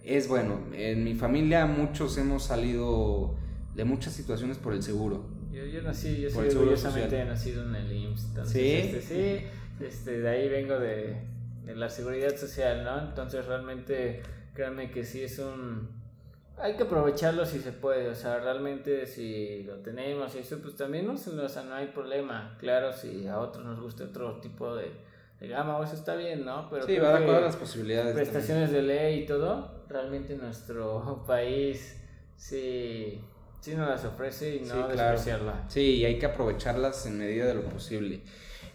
[0.05, 0.59] es bueno.
[0.73, 3.35] En mi familia muchos hemos salido
[3.73, 5.25] de muchas situaciones por el seguro.
[5.51, 7.27] Yo, yo nací, yo soy orgullosamente social.
[7.29, 8.71] nacido en el IMSS, entonces, ¿Sí?
[8.71, 11.15] este, sí, este, de ahí vengo de,
[11.65, 12.99] de la seguridad social, ¿no?
[12.99, 14.21] Entonces realmente,
[14.53, 15.89] créanme que sí es un...
[16.57, 20.75] Hay que aprovecharlo si se puede, o sea, realmente si lo tenemos y eso, pues
[20.75, 22.55] también no, o sea, no hay problema.
[22.59, 24.91] Claro, si a otros nos gusta otro tipo de,
[25.39, 26.69] de gama, o eso está bien, ¿no?
[26.69, 28.07] Pero sí, va de acuerdo a las posibilidades.
[28.15, 28.31] también.
[28.31, 31.97] prestaciones de ley y todo, realmente nuestro país
[32.37, 33.21] sí,
[33.61, 34.87] sí nos las ofrece y no Sí, claro.
[35.11, 35.65] despreciarla.
[35.67, 38.21] Sí, y hay que aprovecharlas en medida de lo posible.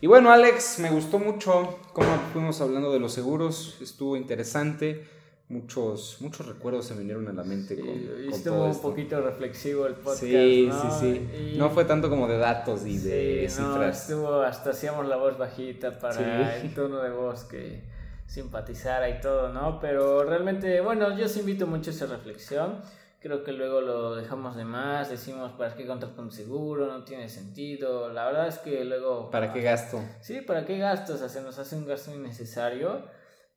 [0.03, 5.07] Y bueno, Alex, me gustó mucho cómo fuimos hablando de los seguros, estuvo interesante.
[5.51, 8.83] Muchos, muchos recuerdos se vinieron a la mente con, y con estuvo todo un esto.
[8.89, 10.81] poquito reflexivo el podcast, sí, ¿no?
[10.81, 11.53] sí, sí.
[11.55, 14.03] Y- No fue tanto como de datos y de sí, no, cifras.
[14.03, 16.15] estuvo, hasta hacíamos la voz bajita para
[16.61, 16.67] Sí.
[16.67, 17.83] el tono de voz que
[18.27, 19.81] simpatizara y todo, ¿no?
[19.81, 22.81] Pero realmente, bueno, yo os invito mucho a esa reflexión.
[23.21, 26.87] Creo que luego lo dejamos de más, decimos, ¿para qué contratar un seguro?
[26.87, 28.11] No tiene sentido.
[28.13, 29.31] La verdad es que luego...
[29.31, 30.01] ¿Para qué gasto?
[30.21, 31.17] Sí, ¿para qué gastos?
[31.17, 33.03] O sea, se nos hace un gasto innecesario.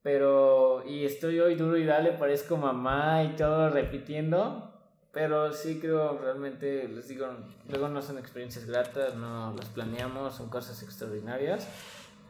[0.04, 4.70] Pero, y estoy hoy duro y dale, parezco mamá y todo repitiendo.
[5.14, 7.28] Pero sí creo realmente, les digo,
[7.70, 11.68] luego no son experiencias gratas, no las planeamos, son cosas extraordinarias.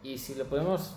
[0.02, 0.94] Y si lo podemos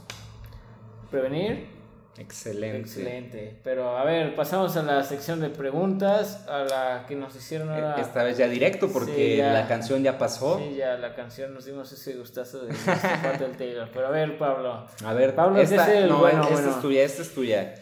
[1.09, 1.76] prevenir,
[2.19, 2.77] Excelente.
[2.79, 3.59] excelente.
[3.63, 7.95] Pero a ver, pasamos a la sección de preguntas, a la que nos hicieron ahora.
[7.97, 9.53] Eh, Esta vez ya directo porque Sí, ya.
[9.53, 10.57] la canción ya pasó.
[10.59, 12.73] Sí, ya la canción nos dimos ese gustazo de
[13.39, 13.89] del Taylor.
[13.93, 14.87] Pero a ver, Pablo.
[15.05, 16.69] A ver, Pablo, esta, es el no, bueno, esta bueno.
[16.71, 17.75] es tuya, esta es tuya.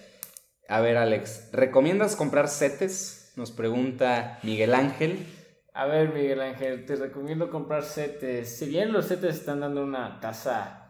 [0.67, 3.31] A ver, Alex, ¿recomiendas comprar setes?
[3.35, 5.25] Nos pregunta Miguel Ángel.
[5.73, 8.57] A ver, Miguel Ángel, te recomiendo comprar setes.
[8.57, 10.84] Si bien los setes están dando una tasa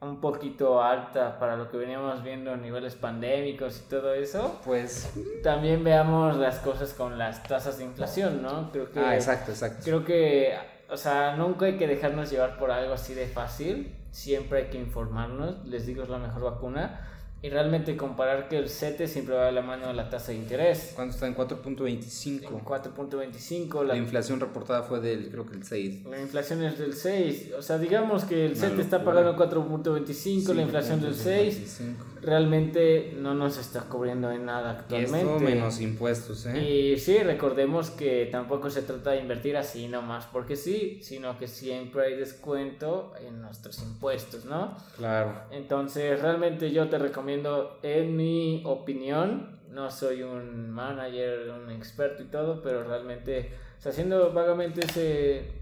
[0.00, 5.12] un poquito alta para lo que veníamos viendo a niveles pandémicos y todo eso, Pues.
[5.42, 8.70] también veamos las cosas con las tasas de inflación, ¿no?
[8.70, 9.80] Creo que Ah, exacto, exacto.
[9.84, 10.54] Creo que,
[10.88, 13.94] o sea, nunca hay que dejarnos llevar por algo así de fácil.
[14.12, 15.64] Siempre hay que informarnos.
[15.66, 17.00] Les digo, es la mejor vacuna.
[17.40, 20.38] Y realmente comparar que el CETE siempre va de la mano de la tasa de
[20.38, 20.92] interés.
[20.96, 22.48] ¿Cuánto está en 4.25?
[22.48, 26.04] En 4.25, La la, inflación reportada fue del, creo que el 6.
[26.06, 27.52] la inflación es del 6.
[27.56, 31.80] O sea, digamos que el Una CETE está pagando 4.25, la inflación del 6.
[32.22, 35.20] Realmente no nos está cubriendo en nada Y actualmente.
[35.20, 36.58] esto menos impuestos, ¿eh?
[36.94, 41.46] Y sí, recordemos que tampoco se trata de invertir así nomás porque sí, sino que
[41.46, 44.76] siempre hay descuento en nuestros impuestos, ¿no?
[44.96, 45.32] Claro.
[45.52, 52.26] Entonces, realmente yo te recomiendo, en mi opinión, no soy un manager, un experto y
[52.26, 55.52] todo, pero realmente, o sea, haciendo vagamente ese,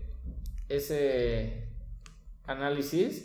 [0.68, 1.68] ese
[2.46, 3.24] análisis,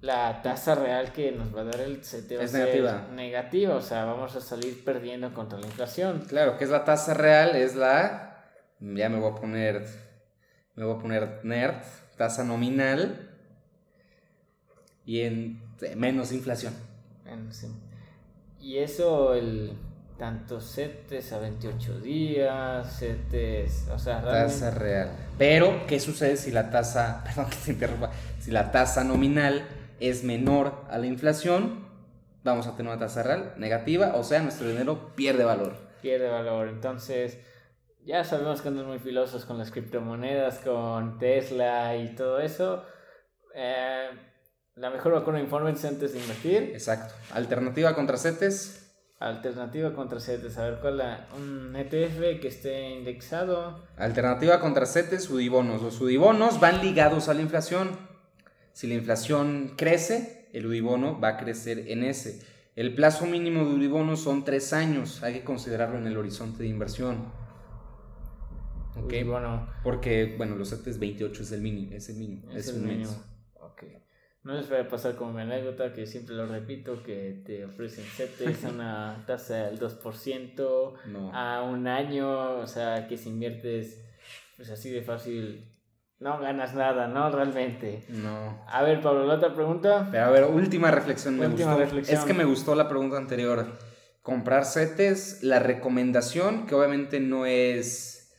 [0.00, 3.08] la tasa real que nos va a dar el CT va a ser negativa.
[3.12, 6.24] negativa, o sea, vamos a salir perdiendo contra la inflación.
[6.28, 8.44] Claro, que es la tasa real, es la.
[8.80, 9.86] Ya me voy a poner.
[10.74, 11.82] Me voy a poner nerd.
[12.18, 13.30] Tasa nominal.
[15.06, 15.62] Y en
[15.96, 16.74] menos inflación.
[17.26, 17.48] En-.
[18.60, 19.72] Y eso, el
[20.18, 24.54] tanto CETES a 28 días, CETES, o sea, realmente...
[24.54, 25.10] Tasa real.
[25.38, 27.22] Pero, ¿qué sucede si la tasa.
[27.26, 28.10] Perdón que te interrumpa.
[28.40, 29.66] Si la tasa nominal
[30.00, 31.84] es menor a la inflación,
[32.44, 35.76] vamos a tener una tasa real negativa, o sea, nuestro dinero pierde valor.
[36.02, 36.68] pierde valor.
[36.68, 37.38] Entonces,
[38.04, 42.84] ya sabemos que andan muy filosos con las criptomonedas, con Tesla y todo eso.
[43.54, 44.10] Eh,
[44.76, 46.70] la mejor vacuna, infórmense antes de invertir.
[46.72, 47.14] Exacto.
[47.32, 48.80] Alternativa contra CETES.
[49.20, 53.86] Alternativa contra CETES, a ver cuál la, un ETF que esté indexado.
[53.96, 55.82] Alternativa contra CETES, UDIBONOS.
[55.82, 57.90] Los UDIBONOS van ligados a la inflación.
[58.72, 62.42] Si la inflación crece, el UDIBONO va a crecer en ese.
[62.74, 65.22] El plazo mínimo de UDIBONO son tres años.
[65.22, 67.32] Hay que considerarlo en el horizonte de inversión.
[68.96, 69.12] Ok.
[69.24, 71.92] Bueno, Porque, bueno, los CETES 28 es el mínimo.
[71.94, 72.50] Es el mínimo.
[72.50, 73.12] es, Es, el mínimo.
[73.60, 73.84] Ok.
[74.44, 78.04] No les voy a pasar como mi anécdota, que siempre lo repito, que te ofrecen
[78.04, 81.34] CETES a una tasa del 2%, No.
[81.34, 84.00] a un año, o sea, que si inviertes
[84.56, 85.66] pues así de fácil,
[86.20, 87.28] no ganas nada, ¿no?
[87.30, 88.04] Realmente.
[88.08, 88.62] No.
[88.68, 90.08] A ver, Pablo, la otra pregunta.
[90.12, 91.38] Pero a ver, última reflexión.
[91.38, 91.80] Me Última gustó.
[91.84, 92.18] reflexión.
[92.18, 93.66] Es que me gustó la pregunta anterior.
[94.22, 98.32] Comprar CETES, la recomendación, que obviamente no es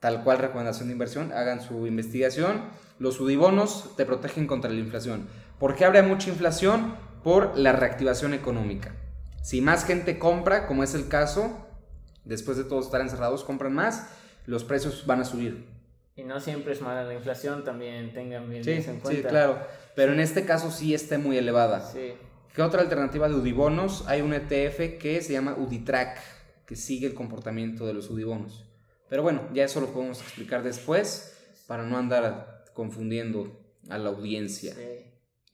[0.00, 2.62] tal cual recomendación de inversión, hagan su investigación.
[2.98, 5.28] Los UDIBONOS te protegen contra la inflación.
[5.58, 6.94] ¿Por qué habrá mucha inflación?
[7.24, 8.94] Por la reactivación económica.
[9.42, 11.66] Si más gente compra, como es el caso,
[12.24, 14.08] después de todos estar encerrados, compran más,
[14.46, 15.66] los precios van a subir.
[16.16, 19.28] Y no siempre es mala la inflación, también tengan bien Sí, en sí, cuenta.
[19.28, 19.58] claro.
[19.94, 21.80] Pero en este caso sí está muy elevada.
[21.80, 22.12] Sí.
[22.54, 24.06] ¿Qué otra alternativa de UDIBONOS?
[24.08, 26.18] Hay un ETF que se llama UDITRAC,
[26.66, 28.64] que sigue el comportamiento de los UDIBONOS.
[29.08, 31.34] Pero bueno, ya eso lo podemos explicar después
[31.66, 34.74] para no andar confundiendo a la audiencia.
[34.74, 35.04] sí.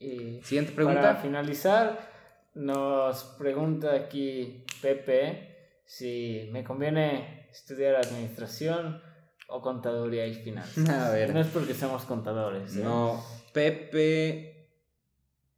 [0.04, 1.16] Y Siguiente Para pregunta.
[1.16, 2.10] finalizar,
[2.54, 9.00] nos pregunta aquí Pepe si me conviene estudiar administración
[9.48, 10.88] o contaduría y finanzas.
[10.88, 11.32] A ver.
[11.32, 12.76] No es porque seamos contadores.
[12.76, 12.80] ¿eh?
[12.82, 14.68] No, Pepe.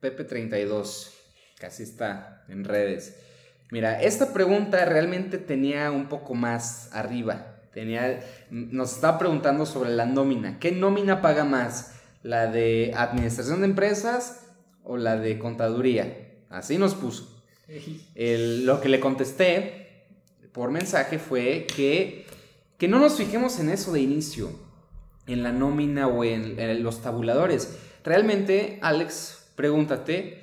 [0.00, 1.12] Pepe32.
[1.58, 3.20] Casi está en redes.
[3.70, 7.54] Mira, esta pregunta realmente tenía un poco más arriba.
[7.72, 10.58] Tenía, nos estaba preguntando sobre la nómina.
[10.58, 11.95] ¿Qué nómina paga más?
[12.26, 14.46] ¿La de administración de empresas
[14.82, 16.32] o la de contaduría?
[16.50, 17.44] Así nos puso.
[18.16, 20.06] El- lo que le contesté
[20.50, 22.26] por mensaje fue que,
[22.78, 24.50] que no nos fijemos en eso de inicio,
[25.28, 27.78] en la nómina o en, en los tabuladores.
[28.02, 30.42] Realmente, Alex, pregúntate,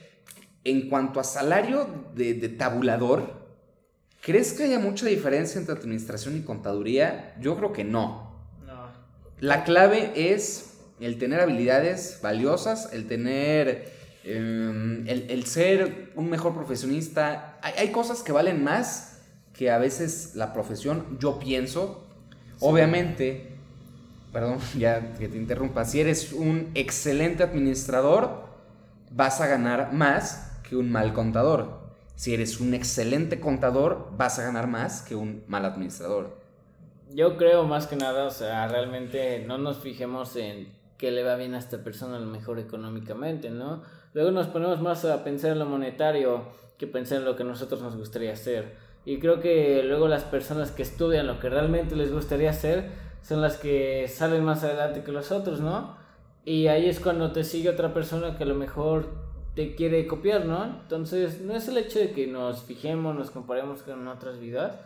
[0.64, 3.34] en cuanto a salario de, de tabulador,
[4.22, 7.36] ¿crees que haya mucha diferencia entre administración y contaduría?
[7.42, 8.40] Yo creo que no.
[8.66, 8.88] No.
[9.42, 10.73] La clave es
[11.04, 13.92] el tener habilidades valiosas, el tener,
[14.24, 17.58] eh, el, el ser un mejor profesionista.
[17.62, 19.22] Hay, hay cosas que valen más
[19.54, 22.08] que a veces la profesión, yo pienso.
[22.60, 23.56] Obviamente,
[24.32, 28.48] perdón, ya que te interrumpa, si eres un excelente administrador,
[29.12, 31.84] vas a ganar más que un mal contador.
[32.16, 36.42] Si eres un excelente contador, vas a ganar más que un mal administrador.
[37.12, 40.68] Yo creo más que nada, o sea, realmente no nos fijemos en
[41.04, 43.84] qué le va bien a esta persona a lo mejor económicamente, ¿no?
[44.14, 46.44] Luego nos ponemos más a pensar en lo monetario
[46.78, 48.78] que pensar en lo que nosotros nos gustaría hacer.
[49.04, 52.90] Y creo que luego las personas que estudian lo que realmente les gustaría hacer
[53.22, 55.98] son las que salen más adelante que los otros, ¿no?
[56.46, 59.10] Y ahí es cuando te sigue otra persona que a lo mejor
[59.56, 60.64] te quiere copiar, ¿no?
[60.64, 64.80] Entonces, no es el hecho de que nos fijemos, nos comparemos con otras vidas,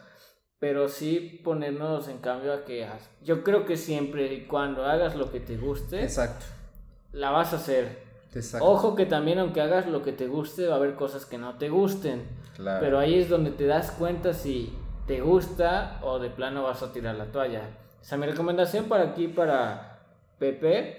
[0.59, 5.15] pero sí ponernos en cambio a que haz- yo creo que siempre y cuando hagas
[5.15, 6.45] lo que te guste, Exacto.
[7.11, 8.05] la vas a hacer.
[8.33, 8.65] Exacto.
[8.67, 11.57] Ojo que también aunque hagas lo que te guste, va a haber cosas que no
[11.57, 12.23] te gusten.
[12.55, 12.79] Claro.
[12.83, 14.73] Pero ahí es donde te das cuenta si
[15.05, 17.61] te gusta o de plano vas a tirar la toalla.
[18.01, 19.99] O sea, mi recomendación para aquí, para
[20.39, 20.97] Pepe,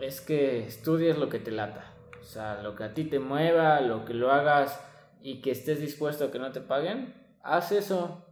[0.00, 1.92] es que estudies lo que te lata.
[2.20, 4.80] O sea, lo que a ti te mueva, lo que lo hagas
[5.20, 8.24] y que estés dispuesto a que no te paguen, haz eso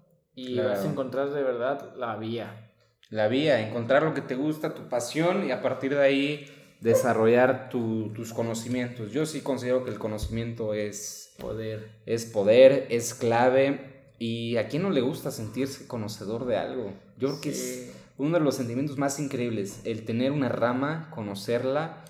[0.48, 0.70] y Claro.
[0.70, 2.70] vas a encontrar de verdad la vía.
[3.10, 6.46] La vía, encontrar lo que te gusta, tu pasión y a partir de ahí
[6.80, 9.12] desarrollar tu- tus conocimientos.
[9.12, 11.90] Yo sí considero que el conocimiento es, Poder.
[12.06, 16.92] es poder, es clave y a quién no le gusta sentirse conocedor de algo.
[17.18, 22.04] Yo creo que es uno de los sentimientos más increíbles, el tener una rama, conocerla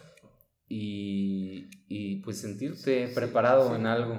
[0.69, 3.75] y, y pues sentirte Sí, preparado sí.
[3.75, 4.19] en algo.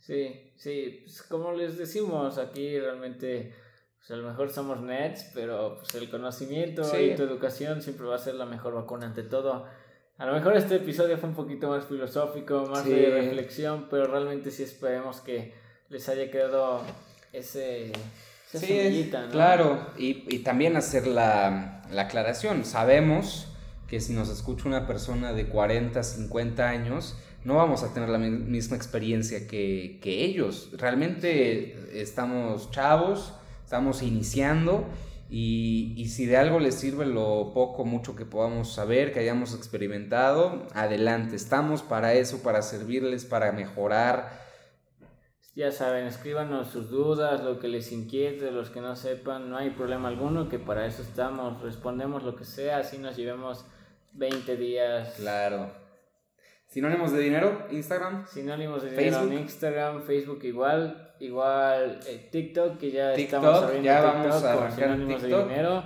[0.00, 3.54] Sí, sí, pues como les decimos, aquí realmente
[3.98, 6.96] pues a lo mejor somos nets, pero pues el conocimiento Sí.
[6.98, 9.66] y tu educación siempre va a ser la mejor vacuna ante todo.
[10.18, 12.90] A lo mejor este episodio fue un poquito más filosófico, más Sí.
[12.90, 15.54] de reflexión, pero realmente sí esperemos que
[15.88, 16.82] les haya quedado
[17.32, 19.30] ese, esa Sí, semillita, ¿no?
[19.32, 22.64] claro, y, y también hacer la, la aclaración.
[22.64, 23.46] Sabemos
[23.88, 28.18] que si nos escucha una persona de 40, 50 años, no vamos a tener la
[28.18, 30.70] mi- misma experiencia que, que ellos.
[30.76, 33.32] Realmente estamos chavos,
[33.64, 34.84] estamos iniciando
[35.30, 39.54] y, y si de algo les sirve lo poco, mucho que podamos saber, que hayamos
[39.54, 41.36] experimentado, adelante.
[41.36, 44.48] Estamos para eso, para servirles, para mejorar.
[45.54, 49.70] Ya saben, escríbanos sus dudas, lo que les inquiete, los que no sepan, no hay
[49.70, 53.64] problema alguno, que para eso estamos, respondemos lo que sea, así nos llevemos
[54.12, 55.08] 20 días.
[55.14, 55.70] Claro.
[56.70, 58.24] Sinónimos de dinero, Instagram.
[58.28, 59.40] Sinónimos de dinero en Facebook.
[59.40, 64.54] Instagram, Facebook igual, igual eh, TikTok, que ya TikTok, estamos abriendo ya TikTok vamos a
[64.56, 65.42] con sinónimos TikTok.
[65.46, 65.82] de dinero.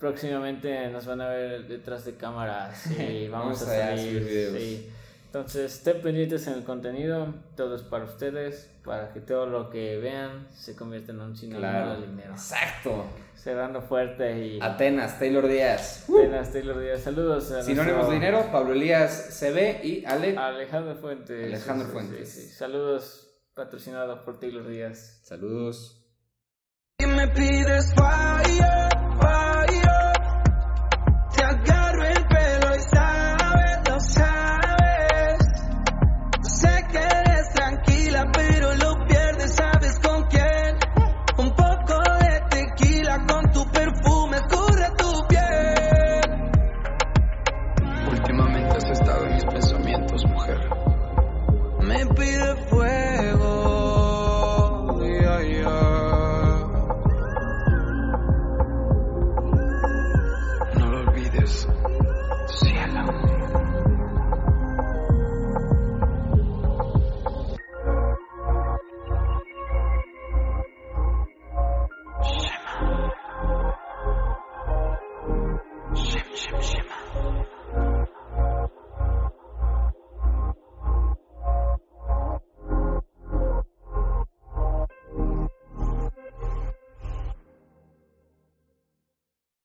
[0.00, 4.08] próximamente nos van a ver detrás de cámaras y vamos, Vamos a a salir.
[4.08, 4.58] subir videos.
[4.58, 4.90] sí.
[5.36, 9.98] Entonces, estén pendientes en el contenido, todo es para ustedes, para que todo lo que
[9.98, 12.00] vean se convierta en un sinónimo Claro.
[12.00, 12.32] de dinero.
[12.32, 13.04] Exacto.
[13.34, 16.06] Cerrando fuerte y Atenas, Taylor Díaz.
[16.08, 17.02] Buenas, Taylor Díaz.
[17.02, 20.38] Saludos a Sinónimos nuestro de dinero, Pablo Elías CB y Ale.
[20.38, 21.44] Alejandro Fuentes.
[21.52, 22.28] Alejandro sí, Fuentes.
[22.30, 22.54] sí, sí.
[22.54, 25.20] Saludos patrocinados por Taylor Díaz.
[25.22, 26.02] Saludos.
[26.98, 28.95] Y me pides fire.